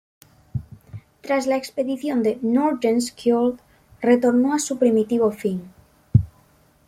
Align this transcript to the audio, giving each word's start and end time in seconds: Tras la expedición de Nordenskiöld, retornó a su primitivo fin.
Tras 1.21 1.45
la 1.45 1.57
expedición 1.57 2.23
de 2.23 2.39
Nordenskiöld, 2.41 3.59
retornó 4.01 4.55
a 4.55 4.57
su 4.57 4.79
primitivo 4.79 5.29
fin. 5.31 5.61